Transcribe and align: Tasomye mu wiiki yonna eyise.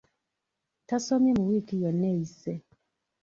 Tasomye 0.87 1.31
mu 1.37 1.43
wiiki 1.49 1.75
yonna 1.83 2.07
eyise. 2.13 2.53